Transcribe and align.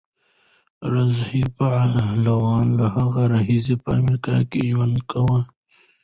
رضا 0.91 1.39
پهلوي 1.57 2.61
له 2.77 2.85
هغې 2.95 3.23
راهیسې 3.33 3.75
په 3.83 3.89
امریکا 3.99 4.35
کې 4.51 4.61
ژوند 4.71 4.97
کوي. 5.11 5.39